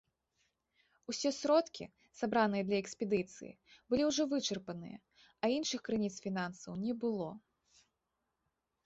[1.11, 1.85] Усе сродкі,
[2.21, 3.49] сабраныя для экспедыцыі,
[3.95, 4.97] былі ўжо вычарпаныя,
[5.45, 7.29] а іншых крыніц фінансаў не было.